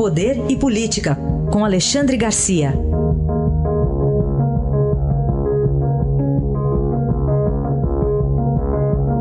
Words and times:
Poder 0.00 0.50
e 0.50 0.58
Política, 0.58 1.14
com 1.52 1.62
Alexandre 1.62 2.16
Garcia. 2.16 2.70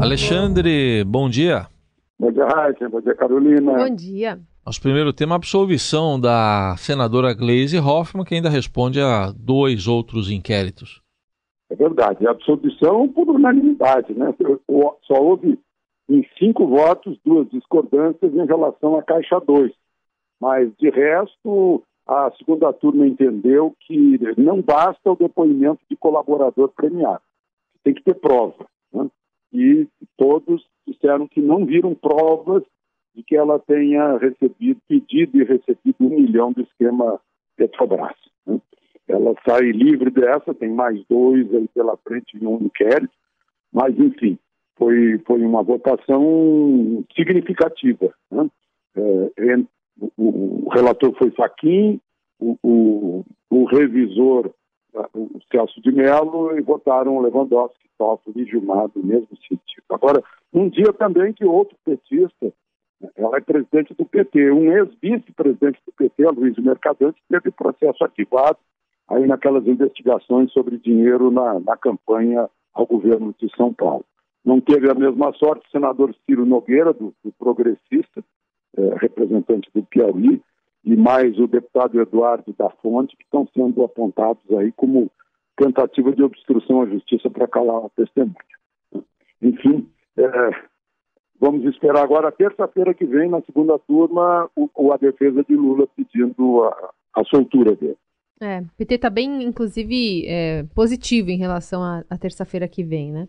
Alexandre, 0.02 1.04
bom 1.04 1.29
dia. 1.29 1.68
Bom 2.18 2.31
dia, 2.31 2.46
Raíssa. 2.46 2.88
Bom 2.88 3.02
dia, 3.02 3.13
Carolina. 3.13 3.73
Bom 3.73 3.94
dia. 3.94 4.39
Nosso 4.65 4.81
primeiro 4.81 5.12
tema, 5.12 5.36
a 5.36 5.36
absolvição 5.36 6.18
da 6.18 6.76
senadora 6.78 7.34
Gleisi 7.34 7.78
Hoffmann, 7.78 8.24
que 8.24 8.36
ainda 8.36 8.50
responde 8.50 9.02
a 9.02 9.34
dois 9.38 9.86
outros 9.86 10.32
inquéritos. 10.32 11.02
É 11.70 11.76
verdade. 11.76 12.26
A 12.26 12.32
absolvição 12.32 13.06
por 13.10 13.28
unanimidade, 13.28 14.14
né? 14.14 14.34
Só 15.06 15.22
houve 15.22 15.60
em 16.09 16.26
cinco 16.40 16.68
votos 16.68 17.20
duas 17.26 17.50
discordâncias 17.50 18.34
em 18.34 18.46
relação 18.46 18.98
à 18.98 19.04
Caixa 19.04 19.41
2. 19.41 19.73
Mas, 20.40 20.72
de 20.77 20.90
resto, 20.90 21.84
a 22.08 22.32
segunda 22.38 22.72
turma 22.73 23.05
entendeu 23.05 23.76
que 23.82 24.20
não 24.38 24.62
basta 24.62 25.12
o 25.12 25.16
depoimento 25.16 25.81
de 25.90 25.95
colaborador 25.95 26.70
premiado. 26.70 27.22
Tem 27.84 27.94
que 27.94 28.04
ter 28.04 28.16
prova. 28.16 28.66
Né? 28.94 29.09
E 29.54 29.88
todos 30.17 30.66
disseram 30.88 31.28
que 31.28 31.41
não 31.41 31.66
viram 31.66 31.94
provas 31.94 32.64
de 33.14 33.23
que 33.23 33.36
ela 33.36 33.59
tenha 33.59 34.17
recebido, 34.17 34.80
pedido 34.88 35.38
e 35.38 35.44
recebido 35.44 35.95
um 36.00 36.09
milhão 36.09 36.52
do 36.52 36.62
esquema 36.62 37.20
Petrobras. 37.56 38.16
Né? 38.45 38.59
Ela 39.08 39.36
sai 39.48 39.72
livre 39.72 40.09
dessa, 40.09 40.53
tem 40.53 40.70
mais 40.70 41.03
dois 41.08 41.53
aí 41.53 41.67
pela 41.73 41.98
frente 41.98 42.38
em 42.38 42.45
um 42.45 42.58
inquérito, 42.58 43.14
mas 43.72 43.98
enfim, 44.00 44.38
foi, 44.78 45.20
foi 45.28 45.42
uma 45.44 45.62
votação 45.62 47.03
significativa. 47.16 48.14
Né? 48.31 48.50
É, 48.95 49.31
o, 49.99 50.66
o, 50.66 50.70
relator 50.70 51.13
foi 51.17 51.31
Faquim, 51.31 51.99
o, 52.39 52.58
o, 52.63 53.25
o 53.50 53.66
revisor, 53.66 54.52
o 55.14 55.39
Celso 55.52 55.81
de 55.81 55.91
Mello, 55.91 56.58
e 56.58 56.61
votaram 56.61 57.19
Lewandowski, 57.19 57.89
Toffoli 57.97 58.44
e 58.44 58.45
Gilmar 58.45 58.89
no 58.95 59.03
mesmo 59.03 59.36
sentido. 59.47 59.83
Agora, 59.89 60.23
um 60.53 60.69
dia 60.69 60.94
também 60.94 61.33
que 61.33 61.45
outro 61.45 61.75
petista, 61.83 62.53
ela 63.16 63.38
é 63.38 63.41
presidente 63.41 63.94
do 63.94 64.06
PT, 64.06 64.52
um 64.52 64.72
ex-vice-presidente 64.72 65.80
do 65.86 65.91
PT, 65.94 66.25
Luiz 66.31 66.58
Mercadante, 66.58 67.22
teve 67.30 67.52
processo 67.52 68.03
ativado 68.03 68.58
aí 69.09 69.25
naquelas 69.25 69.66
investigações 69.67 70.52
sobre 70.52 70.78
dinheiro 70.78 71.31
na, 71.31 71.59
na 71.59 71.78
campanha 71.78 72.50
ao 72.73 72.86
governo 72.86 73.34
de 73.39 73.50
São 73.56 73.73
Paulo. 73.73 74.06
Não 74.45 74.61
teve 74.61 74.89
a 74.89 74.94
mesma 74.94 75.34
sorte 75.34 75.67
o 75.67 75.72
senador 75.72 76.16
Ciro 76.25 76.45
Nogueira, 76.45 76.94
do, 76.94 77.13
do 77.23 77.31
Progressista, 77.38 78.23
é, 78.78 78.95
representante 78.95 79.70
do 79.73 79.84
Piauí, 79.84 80.42
e 80.84 80.95
mais 80.95 81.38
o 81.38 81.48
deputado 81.48 82.00
Eduardo 82.00 82.53
da 82.58 82.70
Fonte, 82.81 83.16
que 83.17 83.23
estão 83.23 83.48
sendo 83.53 83.84
apontados 83.84 84.44
aí 84.58 84.72
como 84.72 85.12
tentativa 85.58 86.12
de 86.14 86.23
obstrução 86.23 86.81
à 86.81 86.86
justiça 86.86 87.30
para 87.30 87.47
calar 87.47 87.86
a 87.86 87.90
testemunha. 87.90 88.36
Enfim, 89.42 89.90
é, 90.17 90.52
vamos 91.40 91.66
esperar 91.66 92.03
agora, 92.03 92.31
terça-feira 92.31 92.94
que 92.94 93.06
vem, 93.06 93.30
na 93.30 93.42
segunda 93.42 93.78
turma, 93.80 94.50
o, 94.56 94.92
a 94.92 94.97
defesa 94.97 95.44
de 95.44 95.56
Lula 95.56 95.88
pedindo 95.95 96.64
a, 96.64 96.92
a 97.16 97.23
soltura 97.25 97.75
dele. 97.75 97.97
É, 98.42 98.62
o 98.62 98.70
PT 98.78 98.95
está 98.95 99.09
bem, 99.09 99.44
inclusive, 99.44 100.25
é, 100.25 100.64
positivo 100.73 101.30
em 101.30 101.38
relação 101.38 101.84
à 101.84 102.17
terça-feira 102.17 102.70
que 102.70 102.84
vem, 102.84 103.12
né? 103.12 103.28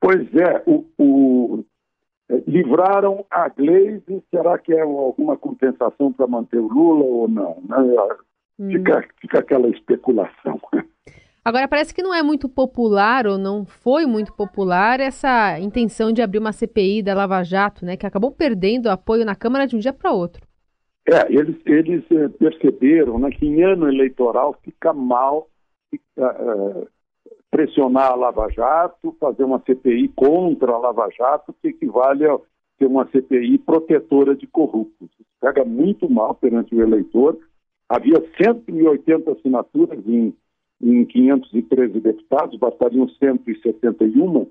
Pois 0.00 0.26
é, 0.34 0.62
o, 0.66 0.84
o 0.98 1.64
livraram 2.46 3.24
a 3.30 3.48
Gleisi, 3.48 4.22
será 4.30 4.58
que 4.58 4.72
é 4.72 4.80
alguma 4.80 5.36
compensação 5.36 6.12
para 6.12 6.26
manter 6.26 6.58
o 6.58 6.68
Lula 6.68 7.04
ou 7.04 7.28
não? 7.28 7.62
Né? 7.68 8.08
Hum. 8.58 8.68
Fica, 8.70 9.08
fica 9.20 9.38
aquela 9.40 9.68
especulação. 9.68 10.60
Agora, 11.44 11.68
parece 11.68 11.94
que 11.94 12.02
não 12.02 12.14
é 12.14 12.22
muito 12.22 12.48
popular, 12.48 13.26
ou 13.26 13.36
não 13.36 13.66
foi 13.66 14.06
muito 14.06 14.32
popular, 14.32 14.98
essa 14.98 15.58
intenção 15.58 16.10
de 16.10 16.22
abrir 16.22 16.38
uma 16.38 16.52
CPI 16.52 17.02
da 17.02 17.14
Lava 17.14 17.42
Jato, 17.42 17.84
né, 17.84 17.98
que 17.98 18.06
acabou 18.06 18.32
perdendo 18.32 18.88
apoio 18.88 19.26
na 19.26 19.34
Câmara 19.34 19.66
de 19.66 19.76
um 19.76 19.78
dia 19.78 19.92
para 19.92 20.10
outro. 20.10 20.42
É, 21.06 21.30
eles, 21.30 21.56
eles 21.66 22.02
eh, 22.10 22.28
perceberam 22.28 23.18
né, 23.18 23.28
que 23.30 23.44
em 23.44 23.62
ano 23.62 23.86
eleitoral 23.86 24.58
fica 24.64 24.94
mal 24.94 25.50
fica, 25.90 26.34
uh, 26.42 26.88
pressionar 27.54 28.10
a 28.10 28.16
Lava 28.16 28.50
Jato, 28.50 29.16
fazer 29.20 29.44
uma 29.44 29.60
CPI 29.60 30.08
contra 30.08 30.72
a 30.72 30.78
Lava 30.78 31.08
Jato, 31.16 31.54
que 31.62 31.68
equivale 31.68 32.26
a 32.26 32.36
ter 32.76 32.86
uma 32.86 33.06
CPI 33.06 33.58
protetora 33.58 34.34
de 34.34 34.44
corruptos. 34.48 35.08
Isso 35.20 35.28
pega 35.40 35.64
muito 35.64 36.10
mal 36.10 36.34
perante 36.34 36.74
o 36.74 36.82
eleitor. 36.82 37.38
Havia 37.88 38.20
180 38.42 39.30
assinaturas 39.30 40.04
em, 40.04 40.34
em 40.82 41.04
513 41.04 42.00
deputados, 42.00 42.58
bastariam 42.58 43.08
171, 43.08 44.48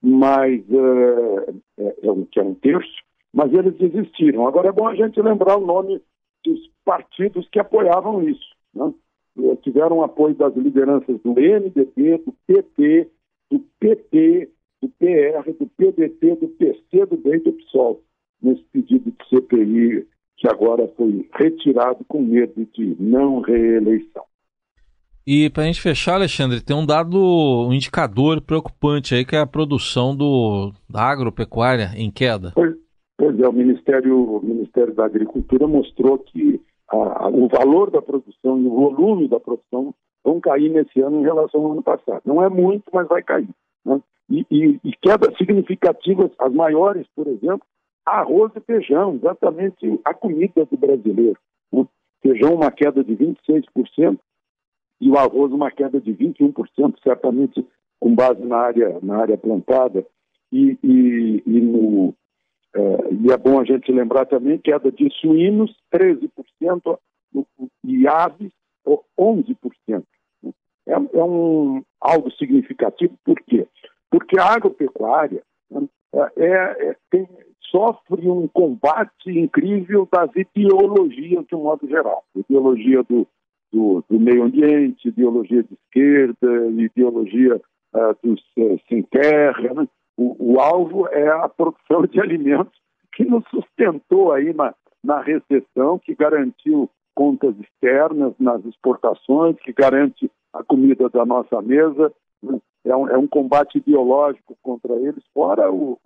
mas 0.00 0.60
uh, 0.70 1.60
é, 1.76 1.94
é, 2.04 2.12
um, 2.12 2.24
é 2.36 2.42
um 2.42 2.54
terço, 2.54 3.02
mas 3.32 3.52
eles 3.52 3.76
desistiram. 3.78 4.46
Agora 4.46 4.68
é 4.68 4.72
bom 4.72 4.86
a 4.86 4.94
gente 4.94 5.20
lembrar 5.20 5.56
o 5.56 5.66
nome 5.66 6.00
dos 6.44 6.60
partidos 6.84 7.48
que 7.48 7.58
apoiavam 7.58 8.22
isso. 8.22 8.54
Né? 8.72 8.94
Eh, 9.38 9.56
tiveram 9.62 10.02
apoio 10.02 10.34
das 10.34 10.54
lideranças 10.56 11.20
do 11.22 11.32
MDB, 11.32 12.18
do 12.18 12.34
PT, 12.46 13.08
do 13.50 13.60
PT, 13.80 14.50
do 14.82 14.88
PR, 14.88 15.52
do 15.58 15.66
PDT, 15.76 16.36
do 16.36 16.48
PC, 16.48 17.06
do 17.06 17.16
DEM 17.16 17.36
e 17.36 17.40
do 17.40 17.52
PSOL, 17.52 18.02
nesse 18.42 18.62
pedido 18.72 19.10
de 19.10 19.28
CPI 19.28 20.06
que 20.36 20.48
agora 20.48 20.86
foi 20.96 21.28
retirado 21.32 22.04
com 22.06 22.20
medo 22.20 22.66
de 22.74 22.96
não 23.00 23.40
reeleição. 23.40 24.24
E 25.26 25.48
para 25.48 25.62
a 25.62 25.66
gente 25.66 25.80
fechar, 25.80 26.16
Alexandre, 26.16 26.60
tem 26.60 26.76
um 26.76 26.84
dado, 26.84 27.18
um 27.18 27.72
indicador 27.72 28.42
preocupante 28.42 29.14
aí 29.14 29.24
que 29.24 29.34
é 29.34 29.38
a 29.38 29.46
produção 29.46 30.14
do, 30.14 30.70
da 30.88 31.02
agropecuária 31.02 31.92
em 31.96 32.10
queda. 32.10 32.52
Pois, 32.54 32.74
pois 33.16 33.40
é, 33.40 33.48
o 33.48 33.52
Ministério, 33.52 34.36
o 34.36 34.44
Ministério 34.44 34.94
da 34.94 35.06
Agricultura 35.06 35.66
mostrou 35.66 36.18
que 36.18 36.60
a, 36.88 37.28
o 37.28 37.48
valor 37.48 37.90
da 37.90 38.02
produção 38.02 38.60
e 38.60 38.66
o 38.66 38.70
volume 38.70 39.28
da 39.28 39.40
produção 39.40 39.94
vão 40.24 40.40
cair 40.40 40.70
nesse 40.70 41.00
ano 41.00 41.20
em 41.20 41.22
relação 41.22 41.64
ao 41.64 41.72
ano 41.72 41.82
passado. 41.82 42.22
Não 42.24 42.42
é 42.42 42.48
muito, 42.48 42.84
mas 42.92 43.06
vai 43.06 43.22
cair. 43.22 43.48
Né? 43.84 44.00
E, 44.30 44.46
e, 44.50 44.80
e 44.82 44.92
quedas 44.96 45.36
significativas, 45.36 46.30
as 46.38 46.52
maiores, 46.52 47.06
por 47.14 47.26
exemplo, 47.26 47.66
arroz 48.06 48.52
e 48.56 48.60
feijão, 48.60 49.14
exatamente 49.14 50.00
a 50.04 50.14
comida 50.14 50.64
do 50.64 50.76
brasileiro. 50.76 51.38
Né? 51.72 51.86
Feijão 52.22 52.54
uma 52.54 52.70
queda 52.70 53.04
de 53.04 53.14
26% 53.14 54.18
e 55.00 55.10
o 55.10 55.18
arroz 55.18 55.52
uma 55.52 55.70
queda 55.70 56.00
de 56.00 56.14
21%, 56.14 56.94
certamente 57.02 57.66
com 58.00 58.14
base 58.14 58.42
na 58.42 58.56
área, 58.56 58.98
na 59.02 59.18
área 59.18 59.36
plantada. 59.36 60.06
E, 60.52 60.78
e, 60.82 61.42
e 61.46 61.60
no, 61.60 62.14
é, 62.74 63.14
e 63.14 63.32
é 63.32 63.36
bom 63.36 63.60
a 63.60 63.64
gente 63.64 63.90
lembrar 63.92 64.26
também 64.26 64.58
queda 64.58 64.90
de 64.90 65.08
suínos, 65.20 65.74
13%, 65.92 66.98
e 67.84 68.06
aves, 68.06 68.52
11%. 69.18 70.04
É, 70.86 70.92
é 70.92 71.24
um, 71.24 71.82
algo 72.00 72.30
significativo, 72.32 73.16
por 73.24 73.40
quê? 73.42 73.66
Porque 74.10 74.38
a 74.38 74.52
agropecuária 74.52 75.42
né, 75.70 75.88
é, 76.36 76.42
é, 76.46 76.96
tem, 77.10 77.28
sofre 77.70 78.28
um 78.28 78.46
combate 78.48 79.30
incrível 79.30 80.08
das 80.12 80.30
ideologias 80.36 81.44
de 81.46 81.54
um 81.54 81.62
modo 81.62 81.88
geral. 81.88 82.24
Ideologia 82.36 83.02
do, 83.04 83.26
do, 83.72 84.04
do 84.08 84.20
meio 84.20 84.44
ambiente, 84.44 85.08
ideologia 85.08 85.62
de 85.62 85.74
esquerda, 85.74 86.66
ideologia 86.70 87.56
uh, 87.56 88.16
dos 88.22 88.40
uh, 88.58 88.80
sem 88.88 89.02
terra, 89.02 89.74
né? 89.74 89.88
O, 90.16 90.54
o, 90.54 90.60
alvo 90.60 91.08
é 91.08 91.28
a 91.28 91.48
produção 91.48 92.02
de 92.06 92.20
alimentos 92.20 92.78
que 93.12 93.24
nos 93.24 93.44
sustentou 93.48 94.32
aí 94.32 94.52
na, 94.52 94.74
na 95.02 95.20
recessão, 95.20 95.98
que 95.98 96.14
garantiu 96.14 96.90
contas 97.14 97.54
externas 97.58 98.34
nas 98.38 98.64
exportações, 98.64 99.56
que 99.60 99.72
garante 99.72 100.30
a 100.52 100.62
comida 100.64 101.08
da 101.08 101.24
nossa 101.24 101.60
mesa. 101.62 102.12
É 102.84 102.94
um, 102.94 103.08
é 103.08 103.16
um 103.16 103.26
combate 103.26 103.78
ideológico 103.78 104.56
contra 104.62 104.94
eles, 104.96 105.24
fora 105.32 105.70
o, 105.72 105.98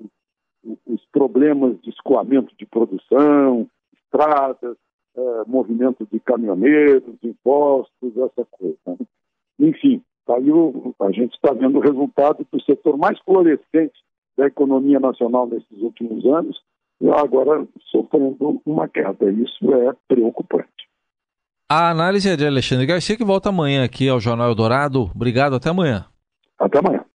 o, 0.64 0.78
os 0.86 1.04
problemas 1.10 1.80
de 1.80 1.90
escoamento 1.90 2.54
de 2.56 2.64
produção, 2.66 3.68
estradas, 3.94 4.76
é, 5.16 5.44
movimento 5.46 6.06
de 6.10 6.20
caminhoneiros, 6.20 7.16
impostos, 7.22 8.16
essa 8.16 8.46
coisa. 8.52 8.78
Né? 8.86 8.96
Enfim, 9.58 10.02
aí 10.30 10.50
o, 10.50 10.94
a 11.00 11.10
gente 11.10 11.34
está 11.34 11.52
vendo 11.52 11.78
o 11.78 11.80
resultado 11.80 12.46
do 12.50 12.62
setor 12.62 12.96
mais 12.96 13.18
florescente 13.20 13.94
da 14.36 14.46
economia 14.46 15.00
nacional 15.00 15.46
nesses 15.46 15.82
últimos 15.82 16.24
anos, 16.26 16.56
e 17.00 17.08
agora 17.10 17.66
sofrendo 17.90 18.60
uma 18.64 18.88
queda. 18.88 19.30
Isso 19.30 19.74
é 19.74 19.92
preocupante. 20.06 20.68
A 21.70 21.90
análise 21.90 22.30
é 22.30 22.36
de 22.36 22.46
Alexandre 22.46 22.86
Garcia, 22.86 23.16
que 23.16 23.24
volta 23.24 23.50
amanhã 23.50 23.84
aqui 23.84 24.08
ao 24.08 24.20
Jornal 24.20 24.48
Eldorado. 24.48 25.10
Obrigado, 25.14 25.56
até 25.56 25.68
amanhã. 25.68 26.06
Até 26.58 26.78
amanhã. 26.78 27.04